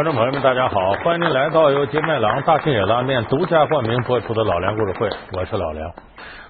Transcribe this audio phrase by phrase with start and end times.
[0.00, 5.92] 观众朋友们，大家好，欢迎您来到由金麦郎大庆野拉面独家冠名播出的老梁故事会，我是老梁。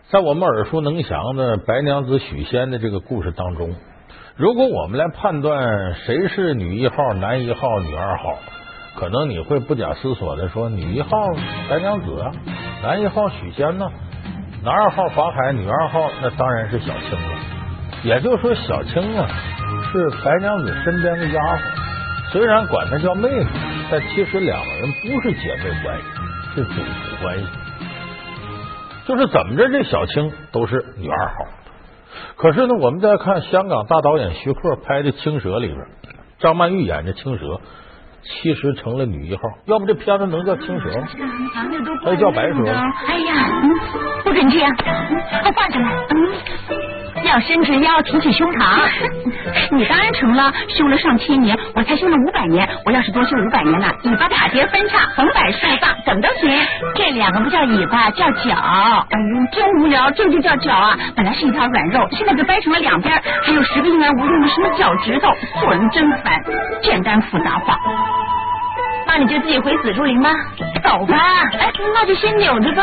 [0.08, 3.74] 在我们耳熟能详的白娘子许仙的这个故事当中，
[4.36, 8.38] 如果我们来判断谁是女一号、男一号、女二号，
[8.94, 11.10] 可能你会不假思索的说，女一号
[11.68, 12.30] 白娘子啊，
[12.84, 13.90] 男一号许仙呢，
[14.62, 17.38] 男二号法海，女二号那当然是小青了。
[18.04, 19.26] 也就是说，小青啊
[19.90, 21.58] 是白娘子身边的丫鬟，
[22.32, 23.46] 虽然管她叫妹妹，
[23.90, 26.04] 但其实两个人不是姐妹关系，
[26.54, 27.46] 是主仆关系。
[29.06, 31.34] 就是怎么着，这小青都是女二号。
[32.36, 35.78] 可是呢，我们再看香港大导演徐克拍的《青蛇》里边，
[36.38, 37.60] 张曼玉演的青蛇，
[38.22, 39.42] 其实成了女一号。
[39.66, 41.08] 要不这片子能叫青蛇吗？
[42.04, 42.64] 还叫白蛇？
[43.08, 43.70] 哎呀，嗯，
[44.22, 46.06] 不准这样，快放下来。
[46.10, 46.99] 嗯。
[47.30, 48.88] 要伸直腰，挺起胸膛。
[49.70, 52.68] 你当然成了，修了上千年，我才修了五百年。
[52.84, 56.50] 我要是多修五百年呢，尾巴打结分叉，横摆竖放，怎么都行。
[56.96, 58.50] 这两个不叫尾巴，叫脚。
[59.10, 60.98] 哎呦，真无聊，这就叫脚啊！
[61.14, 66.42] 本来是一条软肉，现在被掰成了两边，还有十个用来无用的什么脚趾头，做人真烦。
[66.82, 67.76] 简单复杂化，
[69.06, 70.30] 那你就自己回紫竹林吧。
[70.82, 71.16] 走吧，
[71.60, 72.82] 哎，那就先扭着吧。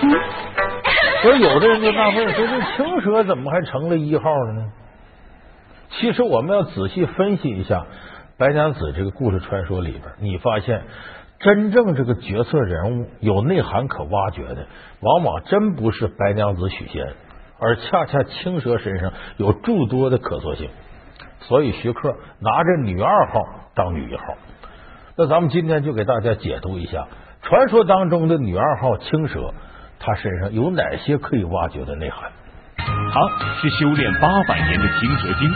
[1.22, 4.72] 所以有的人就纳闷说：“这青蛇怎么还成了一号了呢？”
[5.92, 7.84] 其实我们要仔细分析一下
[8.38, 10.84] 白娘子这个故事传说里边，你发现
[11.40, 14.66] 真正这个角色人物有内涵可挖掘的，
[15.00, 17.14] 往往真不是白娘子许仙，
[17.58, 20.70] 而恰恰青蛇身上有诸多的可塑性。
[21.40, 23.40] 所以徐克拿着女二号
[23.74, 24.22] 当女一号。
[25.16, 27.08] 那咱们今天就给大家解读一下
[27.42, 29.52] 传说当中的女二号青蛇。
[30.00, 32.32] 他身上有哪些可以挖掘的内涵？
[33.12, 33.20] 他
[33.60, 35.52] 是修炼八百年的青蛇精，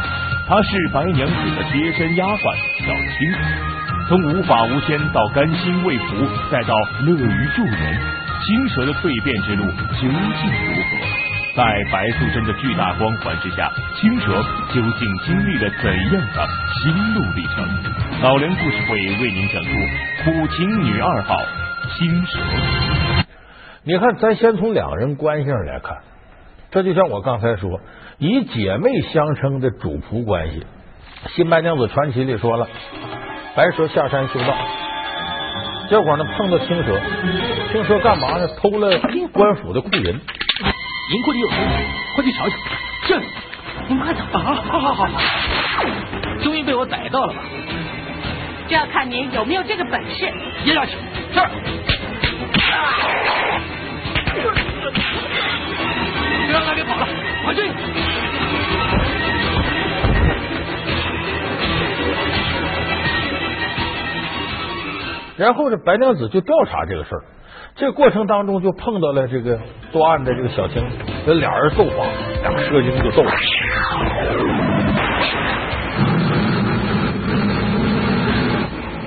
[0.47, 2.54] 他是白娘子的贴身丫鬟
[2.84, 3.33] 小青。
[4.06, 6.75] 从无法无天到甘心为福，再到
[7.06, 7.99] 乐于助人，
[8.44, 10.93] 青蛇的蜕变之路究竟如何？
[11.56, 14.43] 在白素贞的巨大光环之下，青蛇
[14.75, 16.47] 究竟经历了怎样的
[16.83, 17.65] 心路历程？
[18.21, 19.71] 老梁故事会为您讲述
[20.25, 21.41] 苦情女二号
[21.97, 22.38] 青蛇。
[23.87, 25.99] 你看，咱先从两人关系上来看，
[26.71, 27.81] 这就像我刚才说，
[28.17, 30.61] 以姐妹相称的主仆关系。
[31.37, 32.67] 《新白娘子传奇》里说了，
[33.55, 34.55] 白蛇下山修道，
[35.91, 36.99] 结果呢碰到青蛇，
[37.72, 38.49] 青蛇干嘛呢？
[38.56, 38.99] 偷了
[39.33, 41.62] 官府的库银，银库里有东西，
[42.16, 42.56] 快去瞧瞧。
[43.06, 43.27] 这里，
[43.89, 44.65] 你快走啊！
[44.66, 45.06] 好好好，
[46.43, 47.43] 终于被我逮到了吧？
[48.66, 50.33] 这要看您有没有这个本事。
[50.65, 50.93] 接下去，
[51.34, 51.41] 是。
[52.55, 52.62] 别
[56.54, 57.04] 让他给跑了，
[57.44, 57.69] 快追！
[65.37, 67.25] 然后这白娘子就调查这个事儿，
[67.75, 69.59] 这个过程当中就碰到了这个
[69.91, 70.81] 作案的这个小青，
[71.26, 72.06] 这俩人斗法，
[72.42, 73.32] 俩个蛇精就斗了。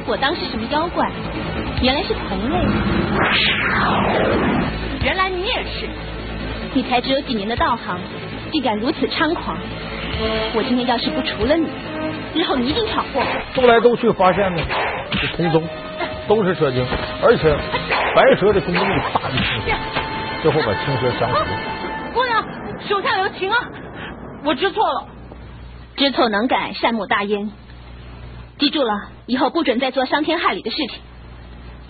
[0.05, 1.09] 我当是什么妖怪？
[1.81, 2.57] 原来是同类，
[5.05, 5.87] 原来你也是。
[6.73, 7.99] 你才只有几年的道行，
[8.51, 9.57] 竟敢如此猖狂！
[10.53, 11.67] 我今天要是不除了你，
[12.33, 13.21] 日后你一定闯祸。
[13.55, 14.61] 斗来斗去，发现呢
[15.11, 15.63] 是同宗，
[16.27, 16.85] 都是蛇精，
[17.23, 17.55] 而且
[18.15, 18.79] 白蛇的功力
[19.13, 19.77] 大于青蛇，
[20.43, 21.37] 最后把青蛇降服。
[22.13, 22.43] 姑娘，
[22.87, 23.57] 手下留情啊！
[24.43, 25.07] 我知错了，
[25.95, 27.49] 知错能改，善莫大焉。
[28.59, 28.93] 记住了，
[29.25, 30.99] 以后不准再做伤天害理的事情。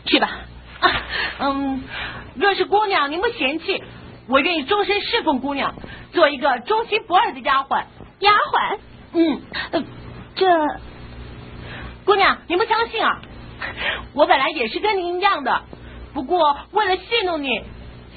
[0.05, 0.29] 去吧，
[0.79, 0.91] 啊
[1.39, 1.83] 嗯，
[2.35, 3.83] 若是姑娘您不嫌弃，
[4.29, 5.73] 我愿意终身侍奉姑娘，
[6.11, 7.83] 做一个忠心不二的丫鬟。
[8.19, 8.77] 丫鬟，
[9.13, 9.41] 嗯，
[10.35, 10.45] 这
[12.05, 13.21] 姑娘您不相信啊？
[14.13, 15.61] 我本来也是跟您一样的，
[16.13, 17.61] 不过为了戏弄你，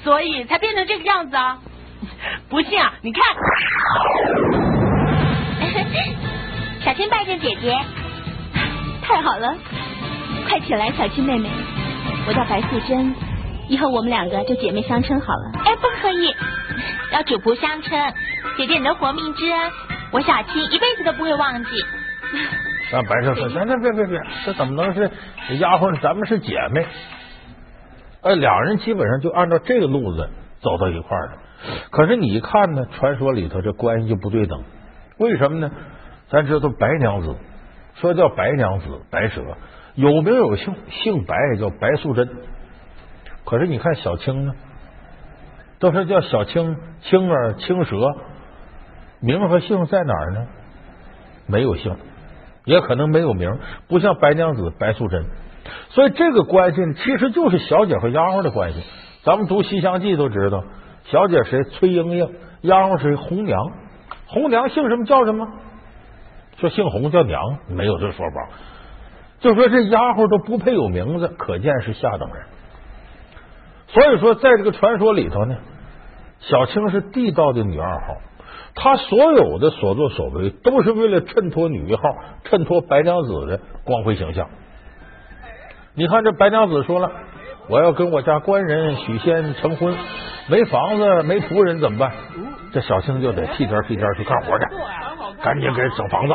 [0.03, 1.59] 所以才变成这个样子啊！
[2.49, 2.93] 不信啊？
[3.01, 3.23] 你看，
[6.83, 7.77] 小青拜见姐姐，
[9.01, 9.55] 太好了，
[10.47, 11.49] 快起来，小青妹妹。
[12.27, 13.15] 我叫白素贞，
[13.67, 15.60] 以后我们两个就姐妹相称好了。
[16.11, 16.35] 哎，不可以，
[17.13, 18.13] 要主仆相称。
[18.57, 19.71] 姐姐你的活命之恩，
[20.11, 21.69] 我小青一辈子都不会忘记。
[22.91, 25.09] 那白蛇说：“那那别别别，这怎么能是
[25.57, 25.97] 丫鬟？
[26.01, 26.85] 咱们是姐妹。”
[28.21, 30.29] 呃，两人基本上就按照这个路子
[30.59, 31.37] 走到一块儿了。
[31.91, 34.63] 可是你一看呢，传说里头这关系就不对等。
[35.17, 35.71] 为什么呢？
[36.29, 37.35] 咱知道白娘子，
[37.95, 39.41] 说叫白娘子，白蛇。
[39.95, 42.29] 有名有姓，姓白叫白素贞。
[43.45, 44.53] 可是你看小青呢，
[45.81, 47.97] 都是叫小青、青儿、青蛇，
[49.19, 50.47] 名和姓在哪儿呢？
[51.47, 51.97] 没有姓，
[52.63, 53.57] 也可能没有名，
[53.89, 55.25] 不像白娘子白素贞。
[55.89, 58.81] 所以这个关系呢其实就是小姐和丫鬟的关系。
[59.23, 60.63] 咱们读《西厢记》都知道，
[61.05, 61.63] 小姐谁？
[61.63, 62.29] 崔莺莺，
[62.61, 63.59] 丫鬟谁红娘。
[64.27, 65.47] 红娘姓什么叫什么？
[66.57, 68.49] 说姓红叫娘，没有这说法。
[69.39, 72.45] 就说这丫鬟都不配有名字，可见是下等人。
[73.93, 75.55] 所以说，在这个传说里头呢，
[76.39, 78.17] 小青是地道的女二号，
[78.73, 82.01] 她所有的所作所为都是为了衬托女一号，
[82.45, 84.47] 衬托白娘子的光辉形象。
[85.93, 87.11] 你看这白娘子说了，
[87.67, 89.93] 我要跟我家官人许仙成婚，
[90.47, 92.13] 没房子没仆人怎么办？
[92.73, 94.65] 这小青就得替天替天去干活去，
[95.43, 96.33] 赶紧给整房子，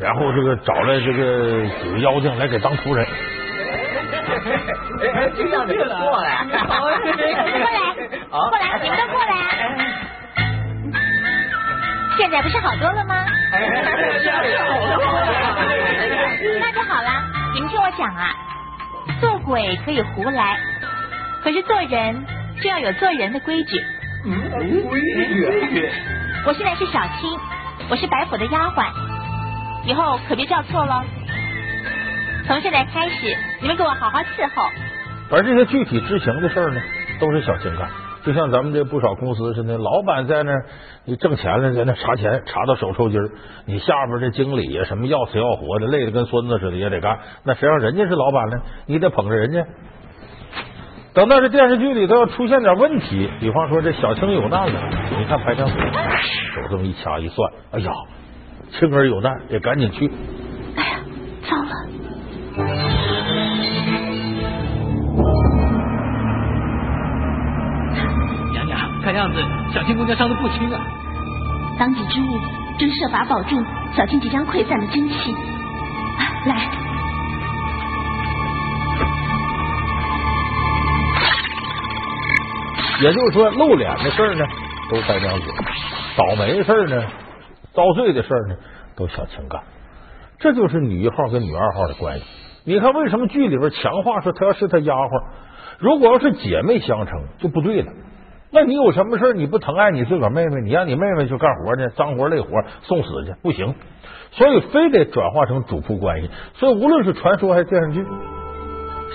[0.00, 3.06] 然后这个找来这个几个妖精来给当仆人。
[4.28, 6.44] 哎，这样子过来，过来，
[8.30, 9.32] 过来，你们都过来。
[12.16, 13.14] 现在不是好多了吗？
[16.60, 17.10] 那就好了。
[17.54, 18.34] 你们听我讲啊，
[19.20, 20.58] 做鬼可以胡来，
[21.42, 22.26] 可是做人
[22.60, 23.80] 就要有做人的规矩。
[24.24, 25.90] 规矩。
[26.44, 27.38] 我现在是小青，
[27.88, 28.84] 我是白府的丫鬟，
[29.84, 31.04] 以后可别叫错了。
[32.48, 34.62] 从现在开始，你们给我好好伺候。
[35.30, 36.80] 而这些具体执行的事儿呢，
[37.20, 37.90] 都是小青干。
[38.24, 40.64] 就像咱们这不少公司似的，老板在那儿
[41.04, 43.28] 你挣钱了，在那查钱，查到手抽筋儿。
[43.66, 47.18] 你下边这经理呀，什么要死要活的，累得跟孙子似的，也得干。
[47.44, 48.56] 那谁让人家是老板呢？
[48.86, 49.66] 你得捧着人家。
[51.12, 54.80] 等到这电视剧里头要出现点问题，比方说这小青有难了，
[55.18, 57.92] 你看白娘子手这么一掐一算，哎呀，
[58.70, 60.10] 青儿有难，得赶紧去。
[60.76, 61.00] 哎呀，
[61.42, 61.97] 糟了！
[68.52, 69.40] 娘娘，看样子
[69.72, 70.80] 小青姑娘伤的不轻啊。
[71.78, 72.38] 当机之物，
[72.78, 73.56] 正设法保住
[73.94, 75.32] 小青即将溃散的真气。
[76.18, 76.68] 啊，来，
[83.00, 84.44] 也就是说，露脸的事儿呢，
[84.90, 85.46] 都是白娘子；
[86.16, 87.06] 倒霉的事儿呢，
[87.72, 88.56] 遭罪的事儿呢，
[88.96, 89.62] 都小青干。
[90.40, 92.24] 这就是女一号跟女二号的关系。
[92.68, 95.22] 你看，为什么剧里边强化说她要是她丫鬟？
[95.78, 97.90] 如果要是姐妹相称，就不对了。
[98.52, 102.50] 那你有什么事你不疼爱你自个儿妹妹，你让你妹妹去干活去，脏活累活
[102.82, 103.74] 送死去不行。
[104.32, 106.28] 所以非得转化成主仆关系。
[106.56, 108.06] 所以无论是传说还是电视剧，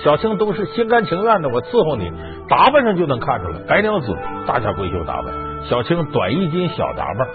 [0.02, 2.10] 小青都是心甘情愿的，我伺候你。
[2.48, 4.12] 打扮上就能看出来，白娘子
[4.48, 5.32] 大家闺秀打扮，
[5.68, 7.28] 小青短衣襟小打扮，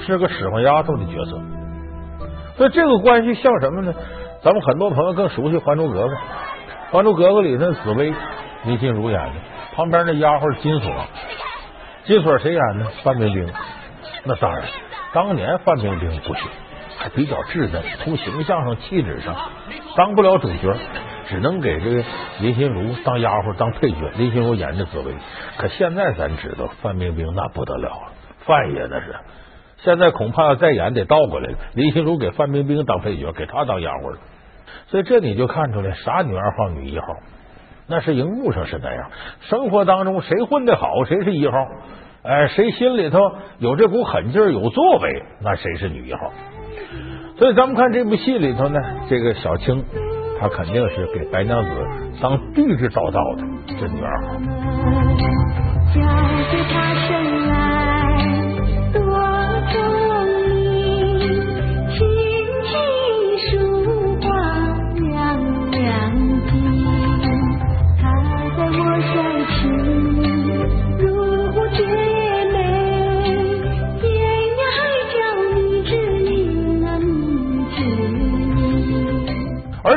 [0.00, 1.38] 是个使唤丫头的角色。
[2.56, 3.94] 所以这个关系像什么呢？
[4.42, 6.14] 咱们很多朋友更熟悉《还珠格格》，
[6.90, 8.12] 《还珠格格》里那紫薇
[8.64, 9.34] 林心如演的，
[9.72, 10.92] 旁边那丫鬟金锁，
[12.06, 12.86] 金锁谁演的？
[13.04, 13.48] 范冰冰。
[14.24, 14.64] 那当然，
[15.12, 16.42] 当年范冰冰不行，
[16.98, 19.32] 还比较稚嫩，从形象上、气质上
[19.96, 20.76] 当不了主角。
[21.28, 22.04] 只能给这个
[22.40, 25.14] 林心如当丫鬟当配角，林心如演的紫薇。
[25.56, 29.14] 可现在咱知道范冰冰那不得了了，范爷那是。
[29.78, 34.18] 现在恐怕再演得倒过来了，林心如给范冰冰当配角，给她当丫鬟了。
[34.88, 37.06] 所以这你就看出来啥女二号女一号，
[37.86, 41.56] 那是荧幕上是那样，生活当中谁混得好谁是一号，
[42.22, 43.18] 哎，谁心里头
[43.58, 46.32] 有这股狠劲儿有作为，那谁是女一号。
[47.38, 48.78] 所以咱们看这部戏里头呢，
[49.08, 49.84] 这个小青。
[50.40, 51.70] 她肯定是给白娘子
[52.20, 53.44] 当地质找到的，
[53.78, 54.34] 这女二号。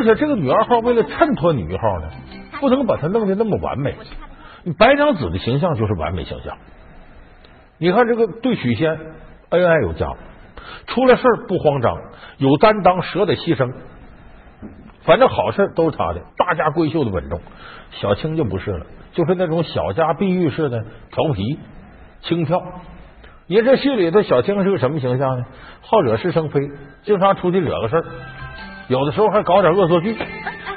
[0.05, 2.09] 且这个女二号为了衬托女一号呢，
[2.61, 3.95] 不能把她弄得那么完美。
[4.77, 6.57] 白娘子的形象就是完美形象。
[7.77, 8.97] 你看这个对许仙
[9.49, 10.13] 恩爱有加，
[10.87, 11.97] 出了事不慌张，
[12.37, 13.73] 有担当，舍得牺牲。
[15.03, 17.39] 反正好事都是他的，大家闺秀的稳重。
[17.91, 21.59] 小青就不是了，就是那种小家碧玉似的调皮
[22.21, 22.59] 轻佻。
[23.47, 25.45] 你这戏里头小青是个什么形象呢？
[25.81, 26.71] 好惹是生非，
[27.03, 28.05] 经常出去惹个事儿。
[28.87, 30.15] 有的时候还搞点恶作剧，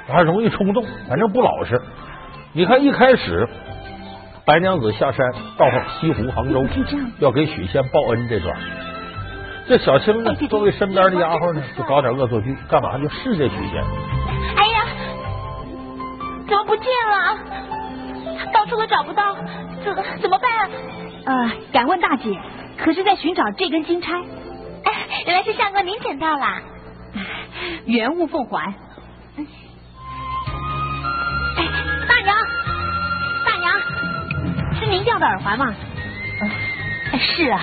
[0.09, 1.81] 还容易冲动，反正不老实。
[2.53, 3.49] 你看一开始，
[4.47, 5.67] 白娘子下山到
[6.01, 6.65] 西湖杭州，
[7.19, 8.57] 要给许仙报恩这段，
[9.67, 12.97] 这小青呢，作为身边的丫鬟呢，就搞点恶作剧，干嘛？
[12.99, 13.85] 就试这许仙。
[14.57, 14.87] 哎呀，
[16.49, 17.39] 怎么不见了？
[18.53, 19.35] 到处都找不到，
[19.85, 20.71] 怎怎么办？
[21.27, 22.35] 呃，敢问大姐，
[22.79, 24.15] 可是在寻找这根金钗？
[24.85, 24.93] 哎
[25.27, 26.47] 原来是相公您捡到了。
[27.87, 28.75] 原物奉还。
[31.57, 31.67] 哎，
[32.09, 32.37] 大娘，
[33.45, 33.73] 大娘，
[34.79, 35.75] 是您掉的耳环吗？
[37.19, 37.61] 是啊。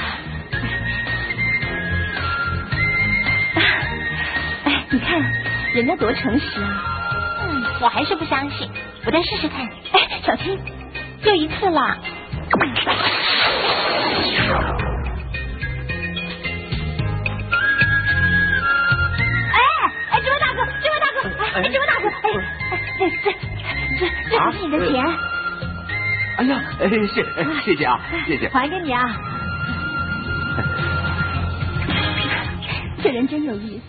[4.66, 5.22] 哎，你看
[5.74, 6.84] 人家多诚实啊！
[7.48, 8.70] 嗯，我还是不相信，
[9.06, 9.66] 我再试试看。
[9.94, 10.60] 哎，小青，
[11.24, 11.98] 就一次了。
[12.60, 12.68] 哎
[21.56, 22.30] 哎，这位大哥，哎
[22.74, 23.32] 哎，这这
[23.98, 25.06] 这这不是你的钱。
[26.38, 28.50] 哎呀，哎，谢谢谢啊，谢谢。
[28.50, 29.04] 还给你啊！
[33.02, 33.84] 这人真有意思。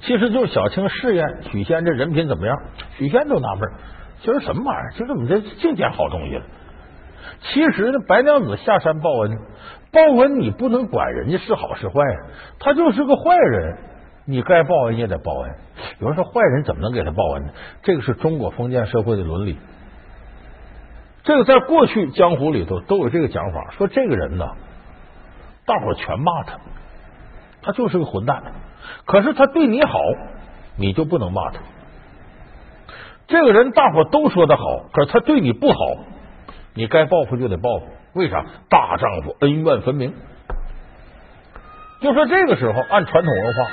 [0.00, 2.56] 其实就是小青试验许仙这人品怎么样，
[2.96, 3.70] 许仙都纳闷，
[4.22, 4.90] 今儿什么玩意儿？
[4.96, 6.42] 今儿怎么这净捡好东西了？
[7.40, 9.38] 其实呢，白娘子下山报恩，
[9.92, 12.02] 报恩你不能管人家是好是坏，
[12.58, 13.78] 他就是个坏人，
[14.26, 15.54] 你该报恩也得报恩。
[16.00, 17.52] 有人说坏人怎么能给他报恩呢？
[17.82, 19.58] 这个是中国封建社会的伦理。
[21.24, 24.46] 这个在过去江湖里头都有这个讲法，说这个人呢，
[25.66, 26.58] 大伙全骂他，
[27.62, 28.42] 他就是个混蛋。
[29.04, 29.98] 可是他对你好，
[30.76, 31.58] 你就不能骂他。
[33.26, 34.62] 这个人大伙都说他好，
[34.92, 35.78] 可是他对你不好，
[36.74, 37.86] 你该报复就得报复。
[38.14, 38.46] 为啥？
[38.70, 40.14] 大丈夫恩怨分明。
[42.00, 43.70] 就说这个时候，按传统文化，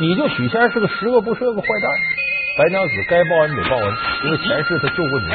[0.00, 1.90] 你就许仙是个十恶不赦个坏蛋，
[2.56, 5.32] 白娘子该报恩得报恩，因为前世他救过你。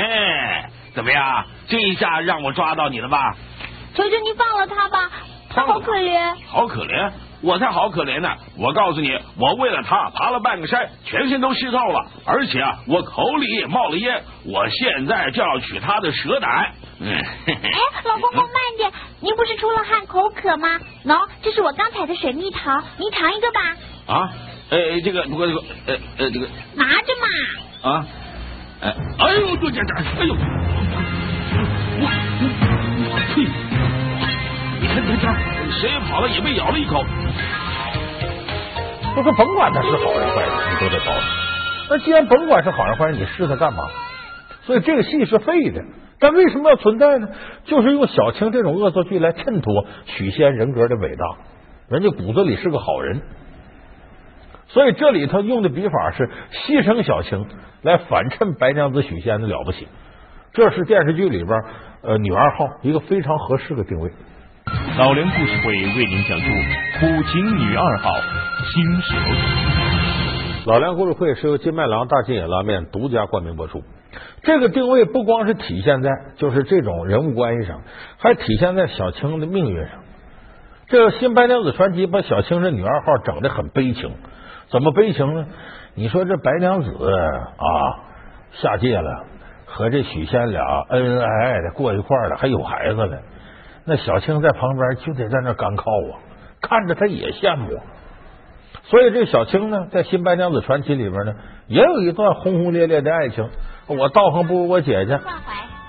[0.00, 1.44] 哎，怎么样？
[1.66, 3.34] 这一下让我抓到你了吧？
[3.94, 5.10] 求求你放了他吧，
[5.50, 6.34] 他好可怜。
[6.46, 7.12] 好可怜？
[7.42, 8.28] 我才好可怜呢！
[8.56, 14.22] 我告诉你，我为了他爬了半个山，全身都湿透了，而且啊，我口里也冒了烟。
[14.46, 16.72] 我现在就要取他的蛇胆。
[17.00, 17.22] 嗯，哎，
[18.04, 20.78] 老公公慢点，您不是出了汗口渴吗？
[21.04, 23.60] 喏，这是我刚采的水蜜桃，您尝一个吧。
[24.06, 24.30] 啊，
[24.70, 27.26] 呃，这个不过这个呃呃这个拿着嘛。
[27.90, 28.06] 啊，
[28.80, 30.34] 哎，哎呦，这这这，哎呦，
[32.00, 32.06] 我
[33.10, 33.42] 我呸！
[34.80, 35.34] 你看你看，
[35.72, 37.04] 谁跑了也被咬了一口。
[39.16, 41.20] 就说甭管他是好人坏人，你都得报复。
[41.90, 43.84] 那既然甭管是好人坏人，你试他干嘛？
[44.64, 45.82] 所以这个戏是废的。
[46.24, 47.28] 但为什么要存在呢？
[47.64, 51.26] 就是用小青这种恶作剧来衬托许仙人格的伟大。
[51.90, 53.20] 人家骨子里是个好人，
[54.68, 57.46] 所以这里头用的笔法是牺牲小青
[57.82, 59.86] 来反衬白娘子许仙的了不起。
[60.54, 61.60] 这是电视剧里边
[62.02, 64.10] 呃女二号一个非常合适的定位。
[64.96, 66.46] 老梁故事会为您讲述
[67.00, 68.14] 苦情女二号
[68.72, 69.14] 青蛇。
[70.64, 73.82] 老梁故事会是由金麦郎大金野拉面独家冠名播出。
[74.42, 77.80] 这个定位不光是体现在就是这种人物关系上，
[78.18, 80.00] 还体现在小青的命运上。
[80.86, 84.12] 这《新白娘子传奇》把小青这女二号整的很悲情，
[84.68, 85.46] 怎么悲情呢？
[85.94, 87.64] 你说这白娘子啊
[88.52, 89.24] 下界了，
[89.64, 93.18] 和这许仙俩恩恩爱爱的过一块了，还有孩子了。
[93.86, 96.20] 那小青在旁边就得在那干靠啊，
[96.60, 97.80] 看着他也羡慕。
[98.84, 101.34] 所以这小青呢，在《新白娘子传奇》里边呢，
[101.66, 103.48] 也有一段轰轰烈烈的爱情。
[103.86, 105.20] 我道行不如我姐姐，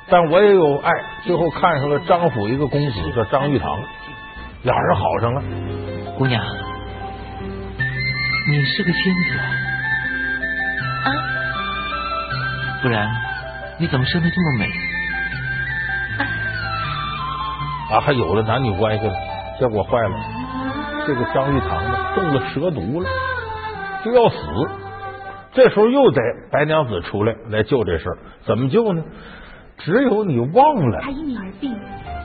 [0.09, 0.91] 但我也有爱。
[1.23, 3.79] 最后看上了张府一个公子，叫张玉堂，
[4.63, 5.41] 俩人好上了。
[6.17, 6.43] 姑娘，
[8.49, 11.11] 你是个仙子啊？
[12.83, 13.09] 不然
[13.79, 14.67] 你怎么生的这么美？
[17.91, 19.13] 啊，还有了男女关系了，
[19.57, 20.15] 结果坏了。
[21.07, 23.09] 这个张玉堂呢，中了蛇毒了，
[24.03, 24.35] 就要死。
[25.55, 26.21] 这时候又得
[26.51, 29.03] 白娘子出来来救这事儿，怎么救呢？
[29.77, 31.73] 只有你忘了他因你而病，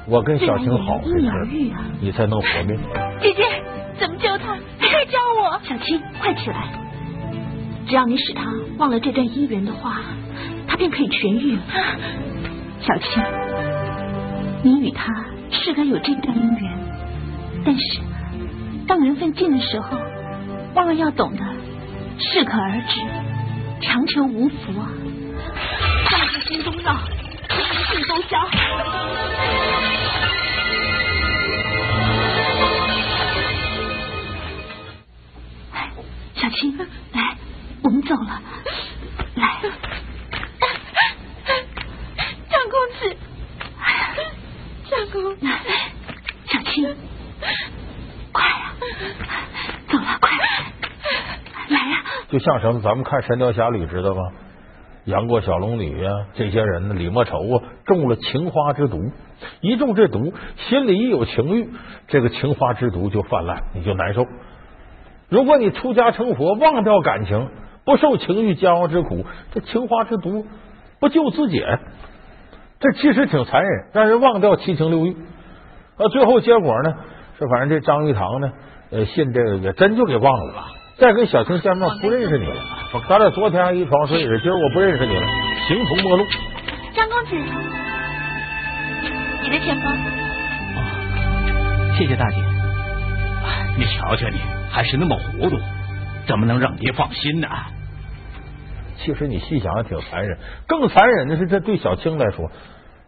[0.09, 2.79] 我跟小青好因你而愈啊，你才能活命。
[3.21, 3.45] 姐姐，
[3.99, 4.57] 怎么救他？
[4.79, 5.61] 快教我！
[5.65, 6.69] 小青，快起来！
[7.87, 10.01] 只要你使他忘了这段姻缘的话，
[10.69, 11.59] 他便可以痊愈。
[12.81, 13.23] 小青，
[14.63, 15.13] 你与他
[15.51, 16.73] 是该有这段姻缘，
[17.65, 18.01] 但是
[18.87, 19.99] 当缘分尽的时候，
[20.75, 21.45] 万万要懂得
[22.19, 23.01] 适可而止，
[23.81, 24.89] 强求无福啊！
[26.11, 28.39] 放在心中绕，一定都消。
[36.35, 36.79] 小青，
[37.13, 37.37] 来，
[37.83, 38.43] 我们走了。
[39.35, 39.61] 来，
[42.49, 43.17] 长公子，
[44.89, 45.47] 长公子，
[46.47, 46.97] 小青，
[48.33, 48.73] 快呀、
[49.89, 50.31] 走了，快
[51.69, 52.81] 来呀、就像什么？
[52.81, 54.23] 咱们看《神雕侠侣》知道吗？
[55.05, 59.11] 杨过、小龙女啊，这些人呢，李莫愁啊，中了情花之毒。
[59.61, 61.71] 一中这毒，心里一有情欲，
[62.07, 64.27] 这个情花之毒就泛滥，你就难受。
[65.29, 67.49] 如果你出家成佛，忘掉感情，
[67.85, 70.47] 不受情欲煎熬之苦，这情花之毒
[71.01, 71.79] 不救自解？
[72.79, 75.13] 这其实挺残忍，让人忘掉七情六欲。
[75.97, 76.95] 啊，最后结果呢，
[77.39, 78.53] 是反正这张玉堂呢，
[78.91, 80.69] 呃，信这个也真就给忘了吧。
[81.01, 82.57] 再跟小青见面，不认识你了。
[83.09, 85.27] 咱俩昨天还一床睡着，今儿我不认识你了，
[85.67, 86.27] 形同陌路。
[86.95, 87.35] 张公子，
[89.43, 89.91] 你的钱包。
[91.97, 92.37] 谢谢大姐。
[93.79, 94.39] 你瞧瞧你，
[94.71, 95.59] 还是那么糊涂，
[96.27, 97.49] 怎么能让爹放心呢？
[98.99, 102.51] 其实你细想也挺残忍，更残忍的是，这对小青来说，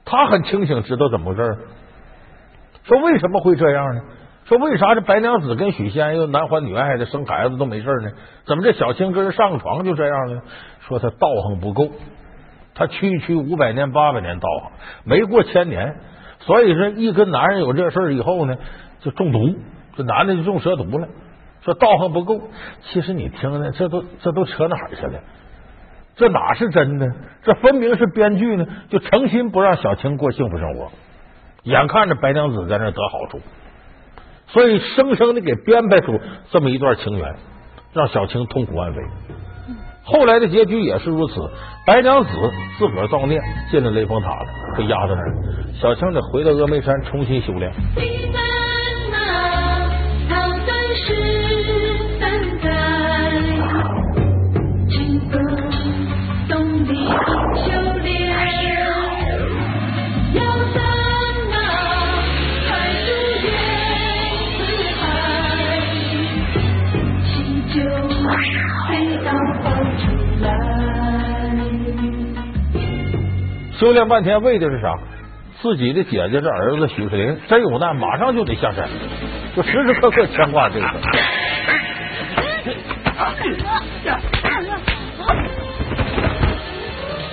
[0.07, 1.59] 他很清醒，知道怎么回事。
[2.85, 4.01] 说为什么会这样呢？
[4.45, 8.11] 说为啥这白娘子跟许仙又男欢女爱的生孩子都没事呢？
[8.45, 10.43] 怎么这小青跟人上床就这样呢？
[10.89, 11.91] 说他道行不够，
[12.75, 14.71] 他区区五百年八百年道行，
[15.05, 15.97] 没过千年，
[16.41, 18.57] 所以说一跟男人有这事以后呢，
[19.01, 19.39] 就中毒，
[19.97, 21.09] 这男的就中蛇毒了。
[21.61, 22.41] 说道行不够，
[22.81, 25.21] 其实你听呢，这都这都扯哪儿去了？
[26.17, 27.07] 这哪是真的？
[27.45, 30.91] 这分明是编剧呢，就诚心不让小青过幸福生活，
[31.63, 33.41] 眼看着白娘子在那得好处。
[34.53, 37.35] 所以，生生的给编排出这么一段情缘，
[37.95, 39.03] 让小青痛苦万分。
[40.05, 41.49] 后来的结局也是如此，
[41.87, 42.29] 白娘子
[42.79, 43.41] 自个儿造孽
[43.71, 45.35] 进了雷峰塔了，被压在那儿。
[45.81, 47.73] 小青得回到峨眉山重新修炼。
[73.83, 74.97] 修炼半天为的是啥？
[75.61, 78.89] 自己的姐姐这儿子许世林真有难，马上就得下山，
[79.57, 80.87] 就时时刻刻牵挂这个。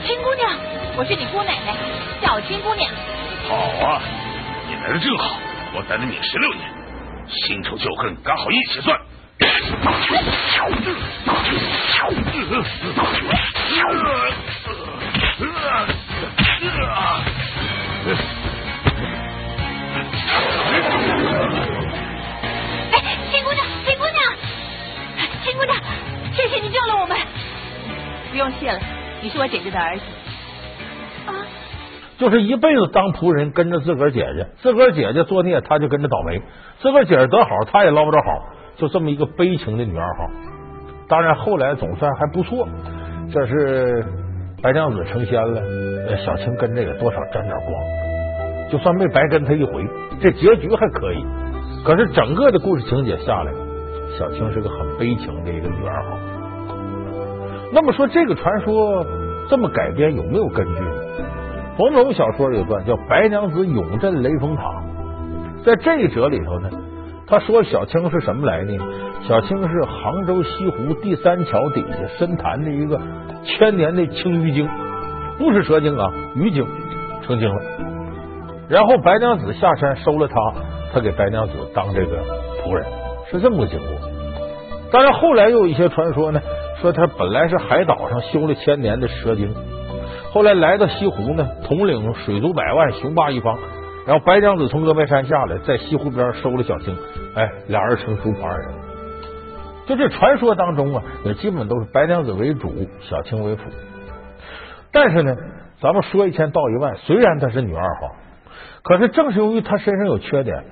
[0.03, 0.49] 青姑娘，
[0.97, 1.75] 我是你姑奶奶，
[2.19, 2.89] 叫我青姑娘。
[3.47, 3.53] 好
[3.85, 4.01] 啊，
[4.67, 5.37] 你来的正好，
[5.75, 6.67] 我等了你十六年，
[7.27, 8.99] 新仇旧恨刚好一起算。
[15.39, 15.45] 哎，
[23.31, 24.19] 秦姑娘，秦姑娘，
[25.41, 25.73] 秦姑娘，
[26.33, 27.15] 谢谢你救了我们。
[28.31, 28.79] 不用谢了，
[29.21, 30.03] 你是我姐姐的儿子。
[31.27, 31.31] 啊，
[32.17, 36.41] 就是一辈子当仆人，跟着自个儿姐姐，自个儿姐姐作孽，他就跟着倒霉；
[36.81, 38.43] 自个儿姐姐得好，他也捞不着好，
[38.75, 40.29] 就这么一个悲情的女二号。
[41.07, 42.67] 当然后来总算还不错，
[43.31, 44.03] 这是
[44.61, 45.61] 白娘子成仙了，
[46.25, 47.71] 小青跟这个多少沾点光，
[48.69, 49.87] 就算没白跟他一回，
[50.21, 51.25] 这结局还可以。
[51.85, 53.53] 可是整个的故事情节下来，
[54.17, 56.17] 小青是个很悲情的一个女二号。
[57.71, 59.05] 那么说这个传说
[59.49, 60.91] 这么改编有没有根据呢？
[61.77, 64.63] 冯龙小说里有段叫《白娘子永镇雷峰塔》，
[65.63, 66.69] 在这一折里头呢，
[67.29, 68.83] 他说小青是什么来历呢？
[69.27, 72.99] 小青是杭州西湖第三桥底下深潭的一个
[73.43, 74.67] 千年的青鱼精，
[75.37, 76.65] 不是蛇精啊，鱼精
[77.21, 77.61] 成精了。
[78.67, 80.35] 然后白娘子下山收了他，
[80.91, 82.17] 他给白娘子当这个
[82.63, 82.83] 仆人，
[83.29, 83.87] 是这么个经过。
[84.91, 86.41] 当然后来又有一些传说呢，
[86.81, 89.53] 说他本来是海岛上修了千年的蛇精，
[90.31, 93.55] 后来来到西湖呢，统领水族百万，雄霸一方。
[94.09, 96.97] 然后白娘子从峨眉山下来，在西湖边收了小青，
[97.35, 98.73] 哎，俩人成叔仆二人。
[99.85, 103.61] 就这传说当中啊，也基本都是白娘子为主，小青为辅。
[104.91, 105.35] 但是呢，
[105.79, 108.15] 咱们说一千道一万，虽然她是女二号，
[108.81, 110.63] 可是正是由于她身上有缺点，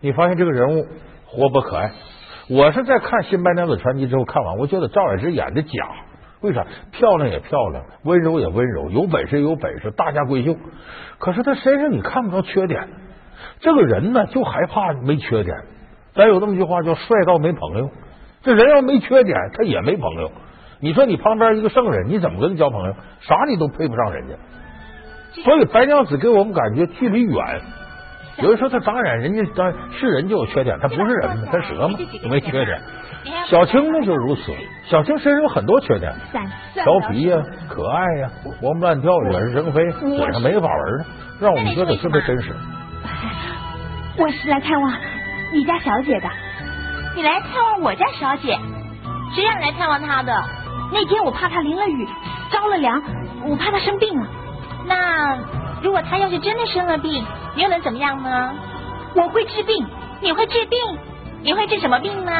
[0.00, 0.84] 你发现这个人物
[1.26, 1.92] 活泼可爱。
[2.50, 5.70] 我是在看《新白娘子传奇》之后看完，我觉得赵雅芝演的假。
[6.44, 6.66] 为啥？
[6.92, 10.54] 漂亮也漂亮，温柔也温柔，有本事有本事，大家闺秀。
[11.18, 12.86] 可是她身上你看不着缺点。
[13.60, 15.56] 这个人呢，就害怕没缺点。
[16.14, 17.90] 咱有这么句话叫“帅到没朋友”。
[18.44, 20.30] 这人要没缺点，他也没朋友。
[20.80, 22.94] 你说你旁边一个圣人，你怎么跟他交朋友？
[23.20, 24.34] 啥你都配不上人家。
[25.42, 27.62] 所以白娘子给我们感觉距离远。
[28.38, 31.48] 有人说他当然，人家当是人就有缺点，他不是人吗？
[31.52, 31.98] 他蛇吗？
[32.28, 32.80] 没缺点。
[33.48, 34.52] 小青呢就如此，
[34.86, 36.12] 小青身上有很多缺点，
[36.74, 41.04] 调皮呀，可爱呀，活蹦乱跳，惹是生非，嘴上没法纹，
[41.40, 42.52] 让我们觉得特别真实。
[44.18, 44.92] 我是来看望
[45.52, 46.28] 你家小姐的。
[47.16, 48.58] 你来探望我家小姐，
[49.34, 50.32] 谁让你来探望她的？
[50.92, 52.06] 那天我怕她淋了雨，
[52.50, 53.00] 着了凉，
[53.46, 54.26] 我怕她生病了。
[54.86, 55.36] 那
[55.84, 57.22] 如果他要是真的生了病，
[57.54, 58.54] 你又能怎么样呢？
[59.14, 59.86] 我会治病，
[60.22, 60.78] 你会治病？
[61.42, 62.32] 你会治什么病呢？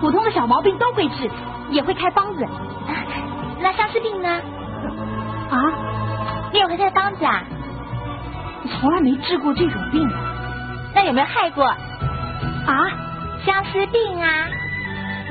[0.00, 1.28] 普通的小毛病都会治，
[1.70, 2.46] 也会开方子。
[3.60, 4.28] 那相思病呢？
[5.50, 5.58] 啊？
[6.52, 7.42] 你也会开方子啊？
[8.78, 10.08] 从来没治过这种病。
[10.94, 11.64] 那有没有害过？
[11.64, 11.76] 啊？
[13.44, 14.46] 相思病啊？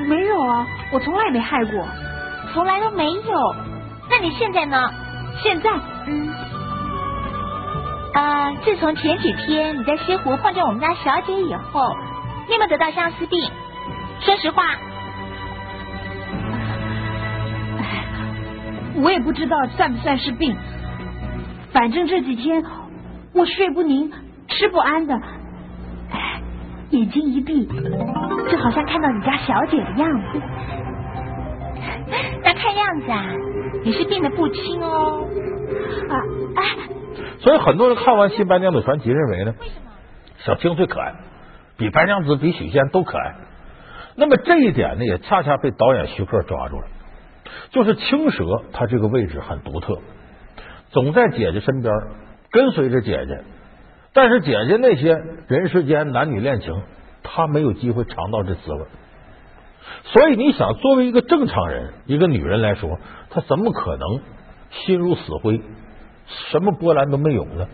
[0.06, 1.88] 没有啊，我从来没害过，
[2.52, 3.54] 从来都没有。
[4.10, 4.90] 那你现在呢？
[5.42, 5.70] 现在？
[6.06, 6.28] 嗯。
[8.12, 11.94] 呃，自从前几天你在西湖碰见我们家小姐以后，
[12.48, 13.50] 你有没有得到相思病？
[14.20, 14.64] 说实话。
[18.96, 20.56] 我也不知道算不算是病，
[21.72, 22.64] 反正这几天
[23.32, 24.12] 我睡不宁，
[24.48, 25.18] 吃不安的，
[26.90, 27.64] 眼睛一闭，
[28.50, 30.40] 就好像看到你家小姐的样子。
[32.42, 33.24] 那看样子啊，
[33.84, 35.24] 你是病得不轻哦。
[36.08, 36.14] 啊，
[36.56, 36.99] 哎。
[37.40, 39.54] 所以很多人看完《新白娘子传奇》认为呢，
[40.44, 41.14] 小青最可爱，
[41.76, 43.34] 比白娘子、比许仙都可爱。
[44.16, 46.86] 那么这一点呢，也恰恰被导演徐克抓住了。
[47.70, 49.98] 就是青蛇，它这个位置很独特，
[50.90, 51.94] 总在姐姐身边
[52.50, 53.42] 跟随着姐姐，
[54.12, 55.16] 但是姐姐那些
[55.48, 56.82] 人世间男女恋情，
[57.22, 58.84] 她没有机会尝到这滋味。
[60.04, 62.98] 所以你想，作为一个正常人，一个女人来说，
[63.30, 64.20] 她怎么可能
[64.70, 65.60] 心如死灰，
[66.50, 67.66] 什么波澜都没有呢？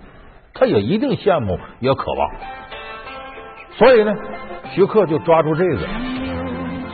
[0.55, 2.31] 他也一定羡慕，也渴望。
[3.77, 4.15] 所以呢，
[4.75, 5.87] 徐克就抓住这个，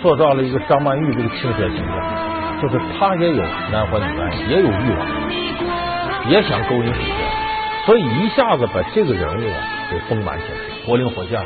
[0.03, 2.23] 塑造了一个张曼玉这个青蛇形象。
[2.61, 9.59] 就是他也有男欢女爱，也有欲望，也想勾引许仙，所以一下子把这个人物啊
[9.91, 11.45] 给丰满起来，活灵活现。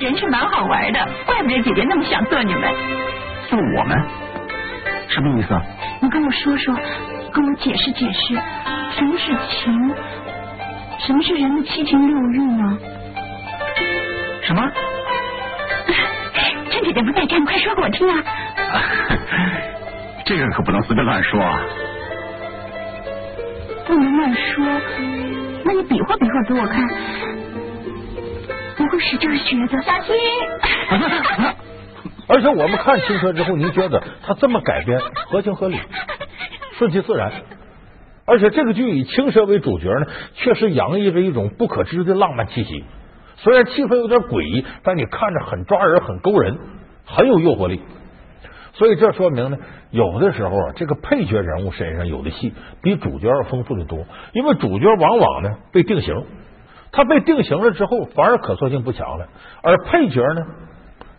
[0.00, 2.62] 人是蛮好玩的，怪不得姐姐那么想做你们。
[3.48, 3.96] 做我们？
[5.08, 5.48] 什么意思？
[6.00, 6.74] 你跟我说说，
[7.32, 8.34] 跟我解释解释，
[8.96, 9.94] 什么是情？
[11.06, 12.78] 什么是人的七情六欲呢？
[14.42, 14.70] 什么？
[16.70, 18.22] 趁姐姐不在家，你快说给我听啊！
[20.24, 21.60] 这个可不能随便乱说啊。
[23.86, 24.64] 不能乱说，
[25.64, 26.88] 那你比划比划给我看。
[28.76, 29.82] 不会是这个学的？
[29.82, 30.14] 小心。
[32.28, 35.78] 而且我们看青蛇之后，您觉得他这么改编合情合理，
[36.78, 37.32] 顺其自然。
[38.24, 42.84] 而且这个剧以青蛇为主角呢，确实洋溢着一种不可知的浪漫气息。
[43.36, 46.56] 虽然气氛有点诡异，但你看着很抓人，很勾人，
[47.04, 47.80] 很有诱惑力。
[48.74, 49.58] 所以这说明呢，
[49.90, 56.24] 有的时候啊，这个配角人物身上有的戏比主角要丰富的多，因为主角往往呢被定型，
[56.92, 59.26] 他被定型了之后，反而可塑性不强了，
[59.62, 60.46] 而配角呢，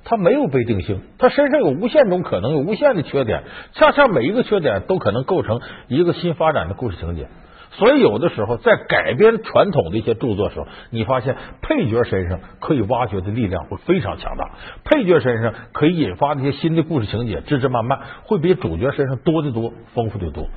[0.05, 7.27] 他没有被定性，他身上有无限种可能，有无限的缺点，恰恰每一个缺点都可能构成一个新发展的故事情节。
[7.71, 14.51] 所以，有的时候在改编传统的一些著作时候，你发现配角身上可以挖掘的力量会非常强大，
[14.83, 20.49] 配角身上可以引发那些新的故事情节，枝枝蔓蔓会比主角身上多得多，丰富的多。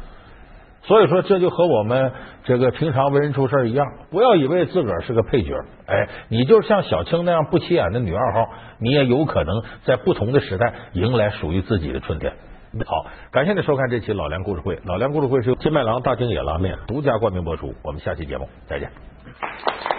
[0.86, 2.12] 所以说，这就和我们
[2.44, 5.54] 这个平常为人处事一样，不要以为自个儿是个配角，
[5.86, 12.32] 哎，你就像小青那样不起眼的女二号，你也有可能在不同的时代迎来属于自己的春天。
[12.84, 14.78] 好，感谢您收看这期老梁故事会。
[14.84, 17.74] 老梁故事会是由金麦郎大京野拉面独家冠名播出。
[17.82, 19.95] 我们下期节目再见。